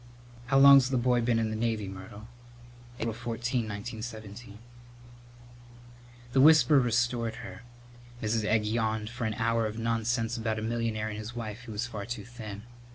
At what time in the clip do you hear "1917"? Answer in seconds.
3.69-4.57